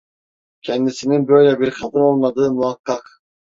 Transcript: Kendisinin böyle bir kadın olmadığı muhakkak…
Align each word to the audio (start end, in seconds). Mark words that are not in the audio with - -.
Kendisinin 0.61 1.27
böyle 1.27 1.59
bir 1.59 1.71
kadın 1.71 1.99
olmadığı 1.99 2.51
muhakkak… 2.51 3.21